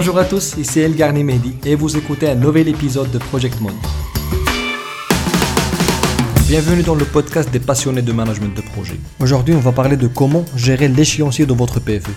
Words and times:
Bonjour 0.00 0.16
à 0.16 0.24
tous, 0.24 0.54
ici 0.56 0.78
El 0.78 0.92
Mehdi 1.24 1.56
et 1.66 1.74
vous 1.74 1.96
écoutez 1.96 2.28
un 2.28 2.36
nouvel 2.36 2.68
épisode 2.68 3.10
de 3.10 3.18
Project 3.18 3.60
Mode. 3.60 3.74
Bienvenue 6.46 6.84
dans 6.84 6.94
le 6.94 7.04
podcast 7.04 7.50
des 7.50 7.58
passionnés 7.58 8.02
de 8.02 8.12
management 8.12 8.54
de 8.54 8.60
projet. 8.60 8.94
Aujourd'hui, 9.18 9.56
on 9.56 9.58
va 9.58 9.72
parler 9.72 9.96
de 9.96 10.06
comment 10.06 10.44
gérer 10.54 10.86
l'échéancier 10.86 11.46
de 11.46 11.52
votre 11.52 11.80
PFE. 11.80 12.12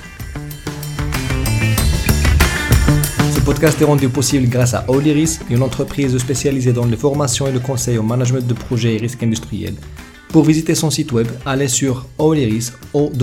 Ce 3.34 3.40
podcast 3.40 3.82
est 3.82 3.86
rendu 3.86 4.10
possible 4.10 4.48
grâce 4.48 4.76
à 4.76 4.86
Oliris, 4.88 5.40
une 5.50 5.64
entreprise 5.64 6.16
spécialisée 6.20 6.74
dans 6.74 6.86
les 6.86 6.98
formations 6.98 7.48
et 7.48 7.52
le 7.52 7.60
conseil 7.60 7.98
au 7.98 8.04
management 8.04 8.46
de 8.46 8.54
projets 8.54 8.94
et 8.94 9.00
risques 9.00 9.24
industriels. 9.24 9.74
Pour 10.30 10.44
visiter 10.44 10.76
son 10.76 10.92
site 10.92 11.12
web, 11.14 11.26
allez 11.48 11.68
sur 11.68 12.06
oliris.net. 12.20 13.22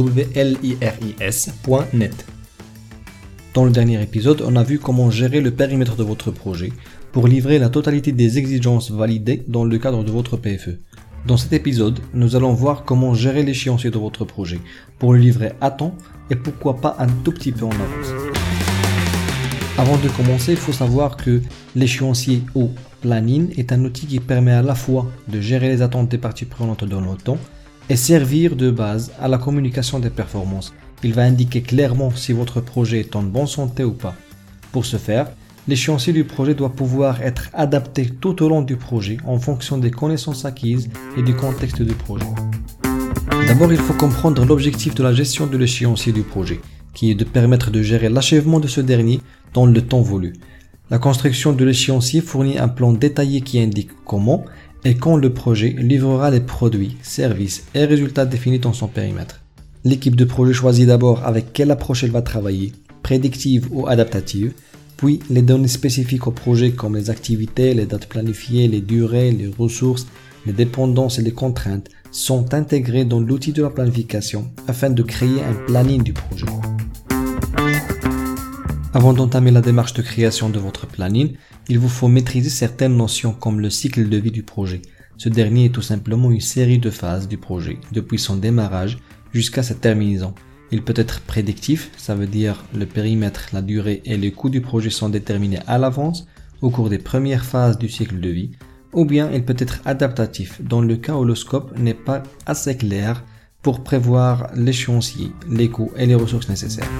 Dans 3.58 3.64
le 3.64 3.72
dernier 3.72 4.00
épisode, 4.00 4.44
on 4.46 4.54
a 4.54 4.62
vu 4.62 4.78
comment 4.78 5.10
gérer 5.10 5.40
le 5.40 5.50
périmètre 5.50 5.96
de 5.96 6.04
votre 6.04 6.30
projet 6.30 6.72
pour 7.10 7.26
livrer 7.26 7.58
la 7.58 7.68
totalité 7.68 8.12
des 8.12 8.38
exigences 8.38 8.92
validées 8.92 9.42
dans 9.48 9.64
le 9.64 9.78
cadre 9.78 10.04
de 10.04 10.12
votre 10.12 10.36
PFE. 10.36 10.78
Dans 11.26 11.36
cet 11.36 11.52
épisode, 11.52 11.98
nous 12.14 12.36
allons 12.36 12.52
voir 12.52 12.84
comment 12.84 13.14
gérer 13.14 13.42
l'échéancier 13.42 13.90
de 13.90 13.98
votre 13.98 14.24
projet 14.24 14.60
pour 15.00 15.12
le 15.12 15.18
livrer 15.18 15.54
à 15.60 15.72
temps 15.72 15.96
et 16.30 16.36
pourquoi 16.36 16.76
pas 16.76 16.94
un 17.00 17.08
tout 17.08 17.32
petit 17.32 17.50
peu 17.50 17.64
en 17.64 17.70
avance. 17.70 18.14
Avant 19.76 19.96
de 19.96 20.08
commencer, 20.08 20.52
il 20.52 20.56
faut 20.56 20.70
savoir 20.70 21.16
que 21.16 21.42
l'échéancier 21.74 22.44
ou 22.54 22.70
planning 23.00 23.52
est 23.58 23.72
un 23.72 23.84
outil 23.84 24.06
qui 24.06 24.20
permet 24.20 24.52
à 24.52 24.62
la 24.62 24.76
fois 24.76 25.10
de 25.26 25.40
gérer 25.40 25.68
les 25.68 25.82
attentes 25.82 26.08
des 26.08 26.18
parties 26.18 26.44
prenantes 26.44 26.84
dans 26.84 27.00
le 27.00 27.16
temps 27.16 27.38
et 27.90 27.96
servir 27.96 28.54
de 28.54 28.70
base 28.70 29.10
à 29.20 29.26
la 29.26 29.38
communication 29.38 29.98
des 29.98 30.10
performances. 30.10 30.72
Il 31.04 31.14
va 31.14 31.22
indiquer 31.22 31.62
clairement 31.62 32.10
si 32.10 32.32
votre 32.32 32.60
projet 32.60 33.00
est 33.00 33.14
en 33.14 33.22
bonne 33.22 33.46
santé 33.46 33.84
ou 33.84 33.92
pas. 33.92 34.16
Pour 34.72 34.84
ce 34.84 34.96
faire, 34.96 35.30
l'échéancier 35.68 36.12
du 36.12 36.24
projet 36.24 36.54
doit 36.54 36.72
pouvoir 36.72 37.22
être 37.22 37.50
adapté 37.52 38.06
tout 38.06 38.42
au 38.42 38.48
long 38.48 38.62
du 38.62 38.76
projet 38.76 39.18
en 39.24 39.38
fonction 39.38 39.78
des 39.78 39.90
connaissances 39.90 40.44
acquises 40.44 40.90
et 41.16 41.22
du 41.22 41.34
contexte 41.34 41.82
du 41.82 41.94
projet. 41.94 42.26
D'abord, 43.46 43.72
il 43.72 43.78
faut 43.78 43.94
comprendre 43.94 44.44
l'objectif 44.44 44.94
de 44.94 45.02
la 45.02 45.12
gestion 45.12 45.46
de 45.46 45.56
l'échéancier 45.56 46.12
du 46.12 46.22
projet, 46.22 46.60
qui 46.94 47.10
est 47.10 47.14
de 47.14 47.24
permettre 47.24 47.70
de 47.70 47.80
gérer 47.80 48.08
l'achèvement 48.08 48.58
de 48.58 48.68
ce 48.68 48.80
dernier 48.80 49.20
dans 49.54 49.66
le 49.66 49.80
temps 49.80 50.02
voulu. 50.02 50.34
La 50.90 50.98
construction 50.98 51.52
de 51.52 51.64
l'échéancier 51.64 52.22
fournit 52.22 52.58
un 52.58 52.68
plan 52.68 52.92
détaillé 52.92 53.42
qui 53.42 53.60
indique 53.60 53.90
comment 54.04 54.44
et 54.84 54.94
quand 54.94 55.16
le 55.16 55.32
projet 55.32 55.76
livrera 55.78 56.30
les 56.30 56.40
produits, 56.40 56.96
services 57.02 57.66
et 57.74 57.84
résultats 57.84 58.26
définis 58.26 58.58
dans 58.58 58.72
son 58.72 58.88
périmètre. 58.88 59.42
L'équipe 59.84 60.16
de 60.16 60.24
projet 60.24 60.52
choisit 60.52 60.86
d'abord 60.86 61.24
avec 61.24 61.52
quelle 61.52 61.70
approche 61.70 62.02
elle 62.04 62.10
va 62.10 62.22
travailler, 62.22 62.72
prédictive 63.02 63.68
ou 63.70 63.86
adaptative, 63.86 64.52
puis 64.96 65.20
les 65.30 65.42
données 65.42 65.68
spécifiques 65.68 66.26
au 66.26 66.32
projet 66.32 66.72
comme 66.72 66.96
les 66.96 67.10
activités, 67.10 67.74
les 67.74 67.86
dates 67.86 68.08
planifiées, 68.08 68.66
les 68.66 68.80
durées, 68.80 69.30
les 69.30 69.46
ressources, 69.46 70.08
les 70.46 70.52
dépendances 70.52 71.18
et 71.20 71.22
les 71.22 71.32
contraintes 71.32 71.88
sont 72.10 72.54
intégrées 72.54 73.04
dans 73.04 73.20
l'outil 73.20 73.52
de 73.52 73.62
la 73.62 73.70
planification 73.70 74.50
afin 74.66 74.90
de 74.90 75.02
créer 75.02 75.42
un 75.42 75.54
planning 75.66 76.02
du 76.02 76.12
projet. 76.12 76.46
Avant 78.94 79.12
d'entamer 79.12 79.52
la 79.52 79.60
démarche 79.60 79.92
de 79.92 80.02
création 80.02 80.48
de 80.48 80.58
votre 80.58 80.86
planning, 80.86 81.34
il 81.68 81.78
vous 81.78 81.88
faut 81.88 82.08
maîtriser 82.08 82.50
certaines 82.50 82.96
notions 82.96 83.32
comme 83.32 83.60
le 83.60 83.70
cycle 83.70 84.08
de 84.08 84.16
vie 84.16 84.32
du 84.32 84.42
projet. 84.42 84.82
Ce 85.18 85.28
dernier 85.28 85.66
est 85.66 85.74
tout 85.74 85.82
simplement 85.82 86.30
une 86.30 86.40
série 86.40 86.78
de 86.78 86.90
phases 86.90 87.28
du 87.28 87.38
projet, 87.38 87.78
depuis 87.92 88.18
son 88.18 88.36
démarrage 88.36 88.98
jusqu'à 89.32 89.62
sa 89.62 89.74
terminaison. 89.74 90.34
Il 90.70 90.82
peut 90.82 90.94
être 90.96 91.20
prédictif, 91.20 91.90
ça 91.96 92.14
veut 92.14 92.26
dire 92.26 92.64
le 92.74 92.86
périmètre, 92.86 93.48
la 93.52 93.62
durée 93.62 94.02
et 94.04 94.16
les 94.16 94.32
coûts 94.32 94.50
du 94.50 94.60
projet 94.60 94.90
sont 94.90 95.08
déterminés 95.08 95.60
à 95.66 95.78
l'avance 95.78 96.26
au 96.60 96.70
cours 96.70 96.90
des 96.90 96.98
premières 96.98 97.44
phases 97.44 97.78
du 97.78 97.88
cycle 97.88 98.20
de 98.20 98.28
vie, 98.28 98.50
ou 98.92 99.04
bien 99.04 99.30
il 99.32 99.44
peut 99.44 99.56
être 99.58 99.80
adaptatif 99.84 100.60
dans 100.62 100.80
le 100.80 100.96
cas 100.96 101.14
où 101.14 101.24
le 101.24 101.34
scope 101.34 101.76
n'est 101.78 101.94
pas 101.94 102.22
assez 102.46 102.76
clair 102.76 103.24
pour 103.62 103.82
prévoir 103.82 104.50
l'échéancier, 104.54 105.32
les 105.48 105.68
coûts 105.68 105.92
et 105.96 106.06
les 106.06 106.14
ressources 106.14 106.48
nécessaires. 106.48 106.90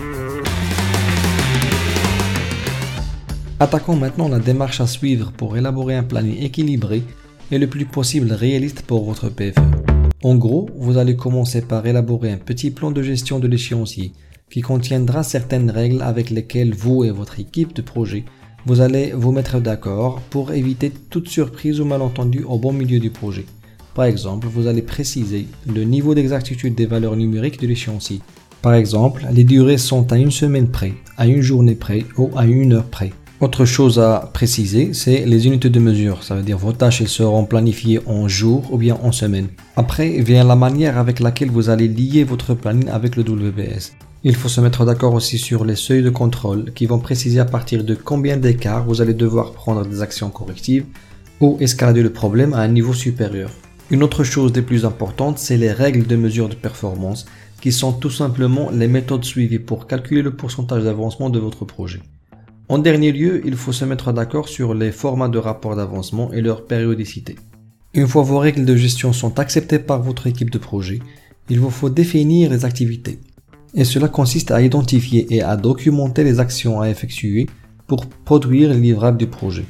Attaquons 3.61 3.97
maintenant 3.97 4.29
la 4.29 4.39
démarche 4.39 4.81
à 4.81 4.87
suivre 4.87 5.33
pour 5.33 5.57
élaborer 5.57 5.97
un 5.97 6.05
planning 6.05 6.39
équilibré 6.41 7.03
et 7.51 7.59
le 7.59 7.67
plus 7.67 7.87
possible 7.87 8.33
réaliste 8.33 8.83
pour 8.83 9.05
votre 9.05 9.31
PFE. 9.31 9.78
En 10.23 10.35
gros, 10.35 10.69
vous 10.77 10.99
allez 10.99 11.17
commencer 11.17 11.63
par 11.63 11.87
élaborer 11.87 12.33
un 12.33 12.39
petit 12.39 12.71
plan 12.71 12.91
de 12.91 13.03
gestion 13.03 13.39
de 13.39 13.47
l'échéancier 13.47 14.13
qui 14.51 14.63
contiendra 14.63 15.23
certaines 15.23 15.71
règles 15.71 16.03
avec 16.03 16.31
lesquelles 16.31 16.75
vous 16.75 17.05
et 17.05 17.11
votre 17.11 17.39
équipe 17.39 17.75
de 17.75 17.83
projet 17.83 18.25
vous 18.67 18.81
allez 18.81 19.13
vous 19.15 19.33
mettre 19.33 19.61
d'accord 19.61 20.21
pour 20.31 20.53
éviter 20.53 20.91
toute 20.91 21.29
surprise 21.29 21.81
ou 21.81 21.85
malentendu 21.85 22.43
au 22.43 22.59
bon 22.59 22.73
milieu 22.73 22.99
du 22.99 23.11
projet. 23.11 23.47
Par 23.95 24.05
exemple, 24.05 24.47
vous 24.47 24.67
allez 24.67 24.83
préciser 24.83 25.47
le 25.67 25.85
niveau 25.85 26.15
d'exactitude 26.15 26.75
des 26.75 26.87
valeurs 26.87 27.17
numériques 27.17 27.61
de 27.61 27.67
l'échéancier. 27.67 28.21
Par 28.61 28.75
exemple, 28.75 29.27
les 29.33 29.45
durées 29.45 29.79
sont 29.79 30.13
à 30.13 30.19
une 30.19 30.31
semaine 30.31 30.69
près, 30.69 30.93
à 31.17 31.27
une 31.27 31.41
journée 31.41 31.77
près 31.77 32.05
ou 32.19 32.31
à 32.37 32.45
une 32.45 32.75
heure 32.75 32.85
près. 32.85 33.13
Autre 33.41 33.65
chose 33.65 34.01
à 34.01 34.31
préciser, 34.35 34.93
c'est 34.95 35.25
les 35.25 35.47
unités 35.47 35.71
de 35.71 35.79
mesure. 35.79 36.25
Ça 36.25 36.35
veut 36.35 36.43
dire 36.43 36.59
vos 36.59 36.73
tâches 36.73 37.05
seront 37.05 37.45
planifiées 37.45 38.01
en 38.07 38.27
jours 38.27 38.73
ou 38.73 38.79
bien 38.79 38.99
en 39.01 39.13
semaines. 39.13 39.47
Après 39.77 40.21
vient 40.23 40.43
la 40.43 40.57
manière 40.57 40.99
avec 40.99 41.21
laquelle 41.21 41.53
vous 41.53 41.71
allez 41.71 41.87
lier 41.87 42.25
votre 42.25 42.55
planning 42.55 42.89
avec 42.89 43.15
le 43.15 43.23
WBS. 43.23 43.93
Il 44.25 44.35
faut 44.35 44.49
se 44.49 44.61
mettre 44.61 44.85
d'accord 44.85 45.15
aussi 45.15 45.39
sur 45.39 45.65
les 45.65 45.77
seuils 45.77 46.03
de 46.03 46.11
contrôle 46.11 46.73
qui 46.73 46.87
vont 46.87 46.99
préciser 46.99 47.39
à 47.39 47.45
partir 47.45 47.85
de 47.85 47.95
combien 47.95 48.37
d'écart 48.37 48.85
vous 48.85 49.01
allez 49.01 49.15
devoir 49.15 49.53
prendre 49.53 49.87
des 49.87 50.03
actions 50.03 50.31
correctives 50.31 50.87
ou 51.41 51.57
escalader 51.61 52.03
le 52.03 52.13
problème 52.13 52.55
à 52.55 52.59
un 52.59 52.69
niveau 52.69 52.93
supérieur. 52.93 53.51
Une 53.93 54.03
autre 54.03 54.25
chose 54.25 54.53
des 54.53 54.63
plus 54.63 54.85
importantes, 54.85 55.39
c'est 55.39 55.57
les 55.57 55.71
règles 55.71 56.09
de 56.09 56.17
mesure 56.17 56.49
de 56.49 56.57
performance 56.57 57.25
qui 57.61 57.71
sont 57.71 57.93
tout 57.93 58.11
simplement 58.11 58.71
les 58.73 58.89
méthodes 58.89 59.25
suivies 59.25 59.61
pour 59.61 59.87
calculer 59.87 60.23
le 60.23 60.35
pourcentage 60.35 60.83
d'avancement 60.83 61.31
de 61.31 61.39
votre 61.39 61.65
projet. 61.65 62.01
En 62.71 62.77
dernier 62.77 63.13
lieu, 63.13 63.41
il 63.47 63.57
faut 63.57 63.73
se 63.73 63.87
mettre 63.87 64.13
d'accord 64.13 64.49
sur 64.49 64.75
les 64.75 64.93
formats 64.93 65.31
de 65.31 65.39
rapport 65.39 65.75
d'avancement 65.75 66.31
et 66.35 66.43
leur 66.43 66.67
périodicité. 66.67 67.37
Une 67.95 68.07
fois 68.07 68.23
vos 68.23 68.39
règles 68.39 68.67
de 68.67 68.77
gestion 68.77 69.15
sont 69.15 69.39
acceptées 69.39 69.79
par 69.79 70.03
votre 70.03 70.27
équipe 70.27 70.51
de 70.51 70.59
projet, 70.59 70.99
il 71.49 71.61
vous 71.61 71.71
faut 71.71 71.89
définir 71.89 72.51
les 72.51 72.67
activités. 72.67 73.21
Et 73.75 73.85
cela 73.85 74.09
consiste 74.09 74.51
à 74.51 74.61
identifier 74.61 75.27
et 75.35 75.41
à 75.41 75.57
documenter 75.57 76.25
les 76.25 76.41
actions 76.41 76.83
à 76.83 76.91
effectuer 76.91 77.47
pour 77.87 78.05
produire 78.05 78.69
les 78.69 78.81
livrables 78.81 79.17
du 79.17 79.29
projet. 79.29 79.65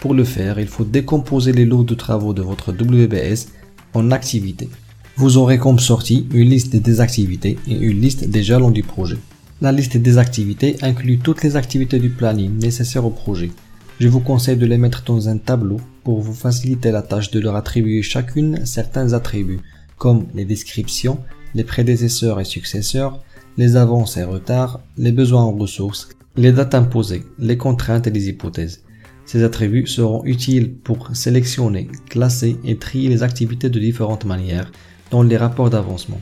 Pour 0.00 0.12
le 0.12 0.24
faire, 0.24 0.58
il 0.58 0.66
faut 0.66 0.84
décomposer 0.84 1.52
les 1.52 1.64
lots 1.64 1.84
de 1.84 1.94
travaux 1.94 2.32
de 2.32 2.42
votre 2.42 2.72
WBS 2.72 3.52
en 3.94 4.10
activités. 4.10 4.68
Vous 5.16 5.36
aurez 5.36 5.58
comme 5.58 5.78
sortie 5.78 6.26
une 6.32 6.48
liste 6.48 6.74
des 6.74 7.00
activités 7.00 7.58
et 7.68 7.76
une 7.76 8.00
liste 8.00 8.28
des 8.28 8.42
jalons 8.42 8.72
du 8.72 8.82
projet. 8.82 9.18
La 9.62 9.72
liste 9.72 9.98
des 9.98 10.16
activités 10.16 10.76
inclut 10.80 11.18
toutes 11.18 11.42
les 11.42 11.54
activités 11.54 11.98
du 11.98 12.08
planning 12.08 12.58
nécessaires 12.58 13.04
au 13.04 13.10
projet. 13.10 13.50
Je 13.98 14.08
vous 14.08 14.20
conseille 14.20 14.56
de 14.56 14.64
les 14.64 14.78
mettre 14.78 15.04
dans 15.04 15.28
un 15.28 15.36
tableau 15.36 15.76
pour 16.02 16.22
vous 16.22 16.32
faciliter 16.32 16.90
la 16.90 17.02
tâche 17.02 17.30
de 17.30 17.40
leur 17.40 17.56
attribuer 17.56 18.00
chacune 18.00 18.64
certains 18.64 19.12
attributs, 19.12 19.60
comme 19.98 20.28
les 20.34 20.46
descriptions, 20.46 21.18
les 21.54 21.64
prédécesseurs 21.64 22.40
et 22.40 22.46
successeurs, 22.46 23.22
les 23.58 23.76
avances 23.76 24.16
et 24.16 24.24
retards, 24.24 24.80
les 24.96 25.12
besoins 25.12 25.42
en 25.42 25.52
ressources, 25.52 26.08
les 26.36 26.52
dates 26.52 26.74
imposées, 26.74 27.24
les 27.38 27.58
contraintes 27.58 28.06
et 28.06 28.10
les 28.10 28.30
hypothèses. 28.30 28.82
Ces 29.26 29.44
attributs 29.44 29.86
seront 29.86 30.24
utiles 30.24 30.72
pour 30.72 31.14
sélectionner, 31.14 31.88
classer 32.08 32.56
et 32.64 32.78
trier 32.78 33.10
les 33.10 33.22
activités 33.22 33.68
de 33.68 33.78
différentes 33.78 34.24
manières 34.24 34.72
dans 35.10 35.22
les 35.22 35.36
rapports 35.36 35.68
d'avancement. 35.68 36.20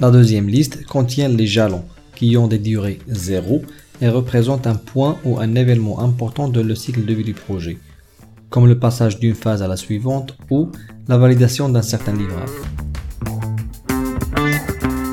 La 0.00 0.10
deuxième 0.10 0.48
liste 0.48 0.84
contient 0.86 1.28
les 1.28 1.46
jalons, 1.46 1.84
qui 2.18 2.36
ont 2.36 2.48
des 2.48 2.58
durées 2.58 2.98
zéro 3.06 3.62
et 4.00 4.08
représentent 4.08 4.66
un 4.66 4.74
point 4.74 5.18
ou 5.24 5.38
un 5.38 5.54
événement 5.54 6.00
important 6.00 6.48
de 6.48 6.60
le 6.60 6.74
cycle 6.74 7.04
de 7.04 7.14
vie 7.14 7.22
du 7.22 7.32
projet, 7.32 7.78
comme 8.50 8.66
le 8.66 8.76
passage 8.76 9.20
d'une 9.20 9.36
phase 9.36 9.62
à 9.62 9.68
la 9.68 9.76
suivante 9.76 10.36
ou 10.50 10.72
la 11.06 11.16
validation 11.16 11.68
d'un 11.68 11.82
certain 11.82 12.12
livrable. 12.12 12.50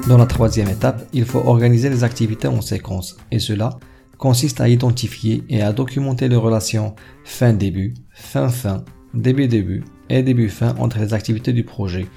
Dans 0.07 0.17
la 0.17 0.25
troisième 0.25 0.67
étape, 0.67 1.07
il 1.13 1.25
faut 1.25 1.43
organiser 1.45 1.89
les 1.89 2.03
activités 2.03 2.47
en 2.47 2.61
séquence, 2.61 3.17
et 3.29 3.39
cela 3.39 3.77
consiste 4.17 4.59
à 4.59 4.67
identifier 4.67 5.43
et 5.47 5.61
à 5.61 5.73
documenter 5.73 6.27
les 6.27 6.35
relations 6.35 6.95
fin-début, 7.23 7.93
fin-fin, 8.15 8.83
début-début 9.13 9.83
et 10.09 10.23
début-fin 10.23 10.73
entre 10.79 10.97
les 10.97 11.13
activités 11.13 11.53
du 11.53 11.63
projet, 11.63 12.07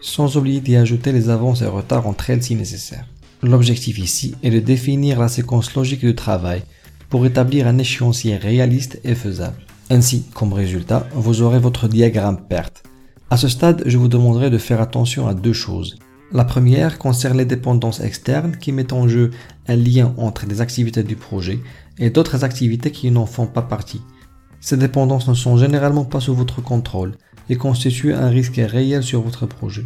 sans 0.00 0.36
oublier 0.36 0.60
d'y 0.60 0.76
ajouter 0.76 1.10
les 1.10 1.30
avances 1.30 1.62
et 1.62 1.66
retards 1.66 2.06
entre 2.06 2.30
elles 2.30 2.44
si 2.44 2.54
nécessaire. 2.54 3.06
L'objectif 3.42 3.98
ici 3.98 4.34
est 4.42 4.50
de 4.50 4.60
définir 4.60 5.20
la 5.20 5.28
séquence 5.28 5.74
logique 5.74 6.04
de 6.04 6.12
travail 6.12 6.62
pour 7.10 7.26
établir 7.26 7.66
un 7.66 7.78
échéancier 7.78 8.36
réaliste 8.36 9.00
et 9.04 9.14
faisable. 9.14 9.58
Ainsi, 9.90 10.24
comme 10.34 10.52
résultat, 10.52 11.06
vous 11.14 11.42
aurez 11.42 11.58
votre 11.58 11.86
diagramme 11.86 12.46
perte. 12.48 12.82
À 13.30 13.36
ce 13.36 13.48
stade, 13.48 13.82
je 13.86 13.98
vous 13.98 14.08
demanderai 14.08 14.50
de 14.50 14.58
faire 14.58 14.80
attention 14.80 15.28
à 15.28 15.34
deux 15.34 15.52
choses. 15.52 15.98
La 16.32 16.44
première 16.44 16.98
concerne 16.98 17.38
les 17.38 17.44
dépendances 17.44 18.00
externes 18.00 18.56
qui 18.56 18.72
mettent 18.72 18.92
en 18.92 19.06
jeu 19.06 19.30
un 19.68 19.76
lien 19.76 20.12
entre 20.16 20.46
les 20.46 20.60
activités 20.60 21.04
du 21.04 21.14
projet 21.14 21.60
et 21.98 22.10
d'autres 22.10 22.42
activités 22.42 22.90
qui 22.90 23.10
n'en 23.10 23.26
font 23.26 23.46
pas 23.46 23.62
partie. 23.62 24.02
Ces 24.60 24.76
dépendances 24.76 25.28
ne 25.28 25.34
sont 25.34 25.56
généralement 25.56 26.04
pas 26.04 26.20
sous 26.20 26.34
votre 26.34 26.60
contrôle 26.62 27.14
et 27.48 27.56
constituent 27.56 28.14
un 28.14 28.28
risque 28.28 28.60
réel 28.60 29.04
sur 29.04 29.20
votre 29.20 29.46
projet. 29.46 29.84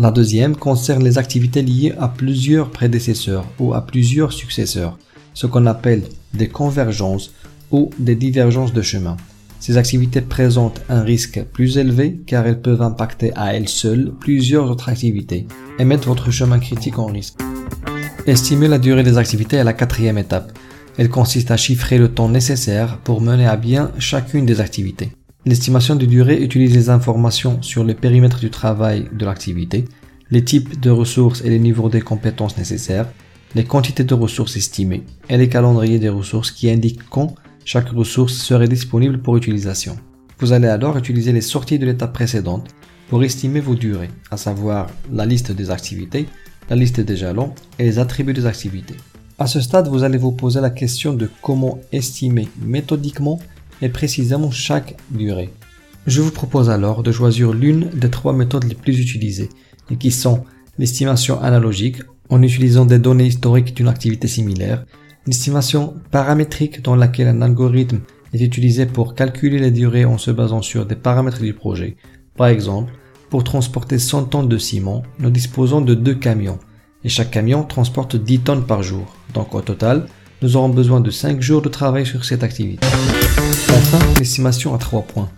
La 0.00 0.12
deuxième 0.12 0.54
concerne 0.54 1.02
les 1.02 1.18
activités 1.18 1.60
liées 1.60 1.92
à 1.98 2.06
plusieurs 2.06 2.70
prédécesseurs 2.70 3.44
ou 3.58 3.74
à 3.74 3.84
plusieurs 3.84 4.32
successeurs, 4.32 4.96
ce 5.34 5.48
qu'on 5.48 5.66
appelle 5.66 6.04
des 6.34 6.46
convergences 6.46 7.32
ou 7.72 7.90
des 7.98 8.14
divergences 8.14 8.72
de 8.72 8.80
chemin. 8.80 9.16
Ces 9.58 9.76
activités 9.76 10.20
présentent 10.20 10.80
un 10.88 11.02
risque 11.02 11.42
plus 11.52 11.78
élevé 11.78 12.20
car 12.26 12.46
elles 12.46 12.60
peuvent 12.60 12.82
impacter 12.82 13.32
à 13.34 13.54
elles 13.54 13.68
seules 13.68 14.12
plusieurs 14.20 14.70
autres 14.70 14.88
activités 14.88 15.48
et 15.80 15.84
mettre 15.84 16.06
votre 16.06 16.30
chemin 16.30 16.60
critique 16.60 17.00
en 17.00 17.06
risque. 17.06 17.40
Estimer 18.24 18.68
la 18.68 18.78
durée 18.78 19.02
des 19.02 19.18
activités 19.18 19.56
est 19.56 19.64
la 19.64 19.72
quatrième 19.72 20.18
étape. 20.18 20.52
Elle 20.96 21.10
consiste 21.10 21.50
à 21.50 21.56
chiffrer 21.56 21.98
le 21.98 22.08
temps 22.08 22.28
nécessaire 22.28 22.98
pour 22.98 23.20
mener 23.20 23.46
à 23.46 23.56
bien 23.56 23.90
chacune 23.98 24.46
des 24.46 24.60
activités. 24.60 25.10
L'estimation 25.46 25.94
de 25.94 26.04
durée 26.04 26.42
utilise 26.42 26.74
les 26.74 26.90
informations 26.90 27.62
sur 27.62 27.84
le 27.84 27.94
périmètre 27.94 28.40
du 28.40 28.50
travail 28.50 29.08
de 29.12 29.24
l'activité, 29.24 29.84
les 30.30 30.44
types 30.44 30.80
de 30.80 30.90
ressources 30.90 31.42
et 31.42 31.48
les 31.48 31.60
niveaux 31.60 31.88
des 31.88 32.00
compétences 32.00 32.58
nécessaires, 32.58 33.08
les 33.54 33.64
quantités 33.64 34.04
de 34.04 34.14
ressources 34.14 34.56
estimées 34.56 35.04
et 35.28 35.38
les 35.38 35.48
calendriers 35.48 36.00
des 36.00 36.08
ressources 36.08 36.50
qui 36.50 36.68
indiquent 36.68 37.08
quand 37.08 37.34
chaque 37.64 37.90
ressource 37.90 38.34
serait 38.34 38.68
disponible 38.68 39.22
pour 39.22 39.36
utilisation. 39.36 39.96
Vous 40.40 40.52
allez 40.52 40.68
alors 40.68 40.96
utiliser 40.96 41.32
les 41.32 41.40
sorties 41.40 41.78
de 41.78 41.86
l'étape 41.86 42.12
précédente 42.12 42.68
pour 43.08 43.22
estimer 43.24 43.60
vos 43.60 43.74
durées, 43.74 44.10
à 44.30 44.36
savoir 44.36 44.88
la 45.12 45.24
liste 45.24 45.52
des 45.52 45.70
activités, 45.70 46.26
la 46.68 46.76
liste 46.76 47.00
des 47.00 47.16
jalons 47.16 47.54
et 47.78 47.84
les 47.84 47.98
attributs 47.98 48.34
des 48.34 48.46
activités. 48.46 48.96
À 49.38 49.46
ce 49.46 49.60
stade, 49.60 49.88
vous 49.88 50.02
allez 50.02 50.18
vous 50.18 50.32
poser 50.32 50.60
la 50.60 50.70
question 50.70 51.14
de 51.14 51.30
comment 51.42 51.78
estimer 51.92 52.48
méthodiquement 52.60 53.38
et 53.82 53.88
précisément 53.88 54.50
chaque 54.50 54.96
durée. 55.10 55.50
Je 56.06 56.20
vous 56.20 56.30
propose 56.30 56.70
alors 56.70 57.02
de 57.02 57.12
choisir 57.12 57.52
l'une 57.52 57.90
des 57.90 58.10
trois 58.10 58.32
méthodes 58.32 58.64
les 58.64 58.74
plus 58.74 58.98
utilisées, 59.00 59.50
et 59.90 59.96
qui 59.96 60.10
sont 60.10 60.44
l'estimation 60.78 61.40
analogique 61.40 62.02
en 62.30 62.42
utilisant 62.42 62.84
des 62.84 62.98
données 62.98 63.26
historiques 63.26 63.74
d'une 63.74 63.88
activité 63.88 64.28
similaire, 64.28 64.84
L'estimation 65.28 65.94
paramétrique 66.10 66.80
dans 66.80 66.96
laquelle 66.96 67.28
un 67.28 67.42
algorithme 67.42 68.00
est 68.32 68.40
utilisé 68.40 68.86
pour 68.86 69.14
calculer 69.14 69.58
les 69.58 69.70
durées 69.70 70.06
en 70.06 70.16
se 70.16 70.30
basant 70.30 70.62
sur 70.62 70.86
des 70.86 70.94
paramètres 70.94 71.42
du 71.42 71.52
projet. 71.52 71.96
Par 72.34 72.46
exemple, 72.46 72.94
pour 73.28 73.44
transporter 73.44 73.98
100 73.98 74.24
tonnes 74.24 74.48
de 74.48 74.56
ciment, 74.56 75.02
nous 75.18 75.28
disposons 75.28 75.82
de 75.82 75.92
deux 75.92 76.14
camions 76.14 76.58
et 77.04 77.10
chaque 77.10 77.30
camion 77.30 77.62
transporte 77.62 78.16
10 78.16 78.38
tonnes 78.38 78.66
par 78.66 78.82
jour. 78.82 79.04
Donc 79.34 79.54
au 79.54 79.60
total, 79.60 80.06
nous 80.40 80.56
aurons 80.56 80.68
besoin 80.68 81.00
de 81.00 81.10
5 81.10 81.40
jours 81.40 81.62
de 81.62 81.68
travail 81.68 82.06
sur 82.06 82.24
cette 82.24 82.42
activité. 82.42 82.86
Enfin, 83.70 83.98
l'estimation 84.18 84.74
à 84.74 84.78
3 84.78 85.02
points, 85.02 85.28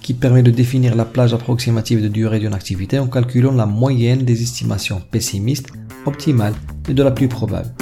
qui 0.00 0.14
permet 0.14 0.42
de 0.42 0.50
définir 0.50 0.94
la 0.94 1.04
plage 1.04 1.34
approximative 1.34 2.02
de 2.02 2.08
durée 2.08 2.38
d'une 2.38 2.54
activité 2.54 2.98
en 2.98 3.08
calculant 3.08 3.52
la 3.52 3.66
moyenne 3.66 4.24
des 4.24 4.42
estimations 4.42 5.02
pessimistes, 5.10 5.68
optimales 6.06 6.54
et 6.88 6.94
de 6.94 7.02
la 7.02 7.10
plus 7.10 7.28
probable. 7.28 7.74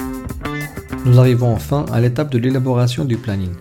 Nous 1.05 1.19
arrivons 1.19 1.53
enfin 1.53 1.85
à 1.93 2.01
l'étape 2.01 2.31
de 2.31 2.39
l'élaboration 2.39 3.05
du 3.05 3.17
planning. 3.17 3.53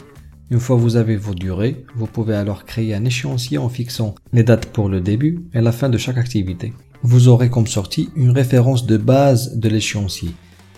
Une 0.50 0.60
fois 0.60 0.76
vous 0.76 0.96
avez 0.96 1.16
vos 1.16 1.34
durées, 1.34 1.86
vous 1.96 2.08
pouvez 2.08 2.36
alors 2.36 2.66
créer 2.66 2.94
un 2.94 3.06
échéancier 3.06 3.58
en 3.58 3.70
fixant 3.70 4.16
les 4.32 4.44
dates 4.44 4.68
pour 4.68 4.90
le 4.90 5.02
début 5.02 5.46
et 5.54 5.62
la 5.62 5.72
fin 5.72 5.90
de 5.90 5.98
chaque 5.98 6.18
activité. 6.18 6.74
Vous 7.04 7.30
aurez 7.30 7.50
comme 7.50 7.68
sortie 7.68 8.10
une 8.16 8.32
référence 8.32 8.86
de 8.86 8.98
base 8.98 9.58
de 9.58 9.70
l'échéancier, 9.70 10.32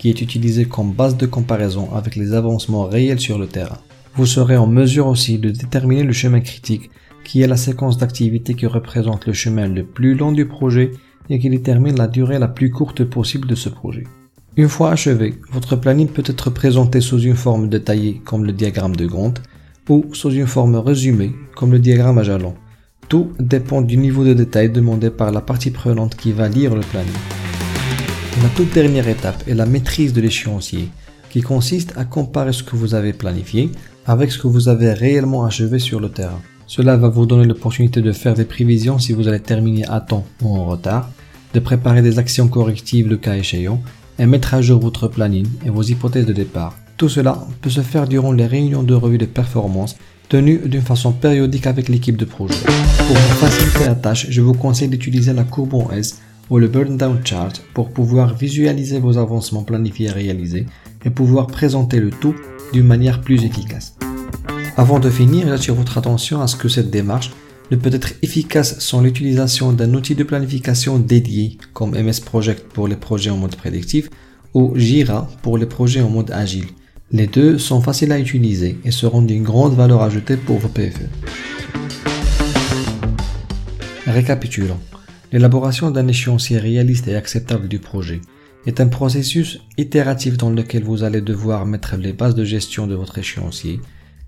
qui 0.04 0.10
est 0.10 0.22
utilisée 0.22 0.66
comme 0.66 0.92
base 0.92 1.16
de 1.16 1.26
comparaison 1.26 1.88
avec 1.96 2.18
les 2.18 2.34
avancements 2.34 2.84
réels 2.84 3.22
sur 3.22 3.40
le 3.40 3.48
terrain. 3.48 3.78
Vous 4.16 4.26
serez 4.26 4.58
en 4.58 4.68
mesure 4.68 5.08
aussi 5.08 5.38
de 5.38 5.50
déterminer 5.50 6.04
le 6.04 6.12
chemin 6.12 6.42
critique, 6.42 6.90
qui 7.24 7.42
est 7.42 7.48
la 7.48 7.56
séquence 7.56 7.98
d'activités 7.98 8.54
qui 8.54 8.66
représente 8.66 9.28
le 9.28 9.32
chemin 9.32 9.66
le 9.70 9.86
plus 9.86 10.14
long 10.14 10.34
du 10.34 10.46
projet 10.46 10.92
et 11.30 11.40
qui 11.40 11.50
détermine 11.50 11.96
la 11.96 12.10
durée 12.10 12.38
la 12.38 12.50
plus 12.50 12.70
courte 12.70 13.06
possible 13.06 13.48
de 13.48 13.56
ce 13.56 13.70
projet. 13.70 14.04
Une 14.58 14.68
fois 14.68 14.92
achevé, 14.92 15.36
votre 15.54 15.78
planning 15.78 16.10
peut 16.10 16.24
être 16.26 16.50
présenté 16.50 17.00
sous 17.00 17.22
une 17.22 17.38
forme 17.38 17.70
détaillée 17.70 18.22
comme 18.26 18.44
le 18.44 18.52
diagramme 18.52 18.98
de 18.98 19.06
Gantt 19.08 19.42
ou 19.88 20.08
sous 20.12 20.32
une 20.32 20.48
forme 20.48 20.76
résumée 20.76 21.32
comme 21.56 21.72
le 21.72 21.80
diagramme 21.80 22.18
à 22.18 22.24
jalons. 22.24 22.56
Tout 23.08 23.32
dépend 23.40 23.82
du 23.82 23.96
niveau 23.96 24.26
de 24.26 24.34
détail 24.34 24.70
demandé 24.70 25.10
par 25.10 25.32
la 25.32 25.40
partie 25.40 25.72
prenante 25.72 26.18
qui 26.18 26.34
va 26.34 26.50
lire 26.50 26.76
le 26.76 26.82
planning. 26.82 27.43
La 28.42 28.50
toute 28.50 28.74
dernière 28.74 29.08
étape 29.08 29.44
est 29.48 29.54
la 29.54 29.68
maîtrise 29.68 30.12
de 30.12 30.20
l'échéancier, 30.20 30.90
qui 31.30 31.42
consiste 31.42 31.94
à 31.96 32.04
comparer 32.04 32.52
ce 32.52 32.64
que 32.64 32.76
vous 32.76 32.96
avez 32.96 33.14
planifié 33.14 33.70
avec 34.08 34.32
ce 34.32 34.40
que 34.40 34.48
vous 34.48 34.70
avez 34.70 34.92
réellement 34.92 35.46
achevé 35.46 35.78
sur 35.78 36.00
le 36.00 36.10
terrain. 36.10 36.42
Cela 36.66 36.98
va 36.98 37.10
vous 37.10 37.28
donner 37.28 37.46
l'opportunité 37.46 38.02
de 38.02 38.12
faire 38.12 38.34
des 38.34 38.46
prévisions 38.46 38.98
si 38.98 39.14
vous 39.14 39.28
allez 39.28 39.40
terminer 39.40 39.86
à 39.88 40.02
temps 40.02 40.26
ou 40.42 40.58
en 40.58 40.66
retard, 40.66 41.12
de 41.54 41.60
préparer 41.60 42.02
des 42.02 42.18
actions 42.18 42.48
correctives 42.48 43.08
le 43.08 43.18
cas 43.18 43.36
échéant 43.36 43.82
et 44.18 44.26
mettre 44.26 44.56
à 44.56 44.62
jour 44.62 44.82
votre 44.82 45.08
planning 45.08 45.48
et 45.64 45.70
vos 45.70 45.84
hypothèses 45.84 46.26
de 46.26 46.34
départ. 46.34 46.76
Tout 46.98 47.10
cela 47.10 47.46
peut 47.62 47.70
se 47.70 47.82
faire 47.82 48.08
durant 48.08 48.32
les 48.32 48.48
réunions 48.48 48.84
de 48.84 48.96
revue 48.96 49.20
de 49.20 49.26
performance 49.26 49.96
tenues 50.28 50.62
d'une 50.66 50.82
façon 50.82 51.12
périodique 51.12 51.68
avec 51.68 51.88
l'équipe 51.88 52.18
de 52.18 52.26
projet. 52.26 52.56
Pour 52.98 53.16
vous 53.16 53.36
faciliter 53.36 53.86
la 53.86 53.96
tâche, 53.96 54.28
je 54.30 54.42
vous 54.42 54.54
conseille 54.54 54.88
d'utiliser 54.88 55.34
la 55.34 55.44
courbe 55.44 55.76
en 55.76 55.92
S 55.92 56.20
ou 56.50 56.60
le 56.60 56.68
burn 56.68 56.98
down 56.98 57.20
chart 57.24 57.62
pour 57.74 57.90
pouvoir 57.90 58.36
visualiser 58.36 59.00
vos 59.00 59.18
avancements 59.18 59.64
planifiés 59.64 60.08
et 60.08 60.12
réalisés 60.12 60.66
et 61.06 61.10
pouvoir 61.10 61.48
présenter 61.48 62.00
le 62.00 62.10
tout 62.10 62.36
d'une 62.72 62.86
manière 62.86 63.22
plus 63.22 63.44
efficace. 63.44 63.96
Avant 64.78 65.00
de 65.00 65.10
finir, 65.10 65.48
j'attire 65.48 65.76
votre 65.76 65.98
attention 65.98 66.42
à 66.42 66.48
ce 66.48 66.56
que 66.56 66.68
cette 66.68 66.90
démarche 66.90 67.32
ne 67.72 67.76
peut 67.76 67.94
être 67.94 68.14
efficace 68.22 68.80
sans 68.80 69.02
l'utilisation 69.02 69.72
d'un 69.72 69.94
outil 69.94 70.16
de 70.16 70.24
planification 70.24 71.00
dédié 71.00 71.58
comme 71.74 71.92
MS 71.92 72.22
Project 72.26 72.68
pour 72.74 72.88
les 72.88 72.96
projets 72.96 73.30
en 73.30 73.38
mode 73.38 73.56
prédictif 73.56 74.10
ou 74.54 74.74
Jira 74.76 75.30
pour 75.42 75.58
les 75.58 75.66
projets 75.66 76.02
en 76.02 76.10
mode 76.10 76.32
agile. 76.32 76.68
Les 77.12 77.28
deux 77.28 77.58
sont 77.58 77.82
faciles 77.82 78.12
à 78.12 78.20
utiliser 78.20 78.80
et 78.84 78.92
seront 78.92 79.22
d'une 79.22 79.44
grande 79.44 79.76
valeur 79.76 80.02
ajoutée 80.02 80.38
pour 80.38 80.58
vos 80.58 80.68
PFE. 80.68 81.08
Récapitulons. 84.08 84.80
L'élaboration 85.34 85.90
d'un 85.90 86.08
échéancier 86.08 86.60
réaliste 86.60 87.08
et 87.08 87.16
acceptable 87.16 87.68
du 87.68 87.80
projet 87.80 88.22
est 88.68 88.80
un 88.80 88.88
processus 88.88 89.62
itératif 89.80 90.38
dans 90.38 90.52
lequel 90.52 90.84
vous 90.84 91.04
allez 91.04 91.22
devoir 91.22 91.66
mettre 91.66 91.98
les 91.98 92.14
bases 92.14 92.36
de 92.36 92.46
gestion 92.46 92.86
de 92.86 92.94
votre 92.94 93.18
échéancier, 93.18 93.82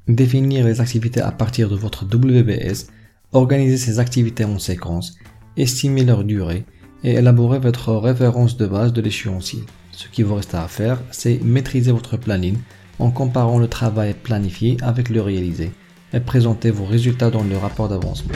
définir 0.08 0.66
les 0.66 0.82
activités 0.82 1.22
à 1.22 1.32
partir 1.32 1.70
de 1.70 1.76
votre 1.76 2.06
WBS 2.06 2.88
organiser 3.34 3.78
ces 3.78 4.00
activités 4.00 4.46
en 4.46 4.58
séquence, 4.58 5.16
estimer 5.58 6.06
leur 6.06 6.24
durée 6.24 6.66
et 7.04 7.12
élaborer 7.14 7.60
votre 7.60 7.94
référence 7.94 8.58
de 8.58 8.66
base 8.66 8.92
de 8.92 9.02
l'échéancier. 9.02 9.64
Ce 9.92 10.08
qui 10.08 10.24
vous 10.24 10.34
reste 10.34 10.56
à 10.56 10.68
faire, 10.68 11.00
c'est 11.12 11.40
maîtriser 11.44 11.92
votre 11.92 12.18
planning 12.18 12.58
en 12.98 13.12
comparant 13.12 13.60
le 13.60 13.68
travail 13.68 14.16
planifié 14.16 14.78
avec 14.82 15.10
le 15.10 15.22
réalisé 15.22 15.72
et 16.14 16.20
présenter 16.20 16.72
vos 16.72 16.86
résultats 16.86 17.30
dans 17.30 17.44
le 17.44 17.58
rapport 17.58 17.90
d'avancement. 17.90 18.34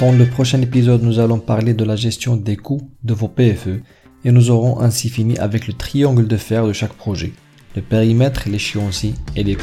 Dans 0.00 0.12
le 0.12 0.24
prochain 0.24 0.62
épisode, 0.62 1.02
nous 1.02 1.18
allons 1.18 1.38
parler 1.38 1.74
de 1.74 1.84
la 1.84 1.94
gestion 1.94 2.34
des 2.34 2.56
coûts 2.56 2.80
de 3.04 3.12
vos 3.12 3.28
PFE 3.28 3.82
et 4.24 4.32
nous 4.32 4.50
aurons 4.50 4.80
ainsi 4.80 5.10
fini 5.10 5.36
avec 5.36 5.66
le 5.66 5.74
triangle 5.74 6.26
de 6.26 6.38
fer 6.38 6.66
de 6.66 6.72
chaque 6.72 6.94
projet, 6.94 7.34
le 7.76 7.82
périmètre, 7.82 8.48
l'échéancier 8.48 9.12
et 9.36 9.42
les 9.42 9.56
coûts. 9.56 9.62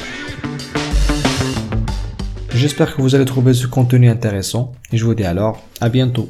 J'espère 2.53 2.95
que 2.95 3.01
vous 3.01 3.15
allez 3.15 3.25
trouver 3.25 3.55
ce 3.55 3.65
contenu 3.65 4.09
intéressant 4.09 4.73
et 4.91 4.97
je 4.97 5.05
vous 5.05 5.15
dis 5.15 5.23
alors 5.23 5.59
à 5.81 5.89
bientôt. 5.89 6.29